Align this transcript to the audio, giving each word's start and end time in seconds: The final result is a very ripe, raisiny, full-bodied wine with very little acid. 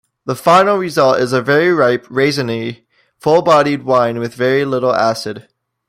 The 0.25 0.33
final 0.35 0.77
result 0.77 1.19
is 1.19 1.31
a 1.31 1.43
very 1.43 1.71
ripe, 1.71 2.07
raisiny, 2.07 2.85
full-bodied 3.19 3.83
wine 3.83 4.17
with 4.17 4.33
very 4.33 4.65
little 4.65 4.95
acid. 4.95 5.47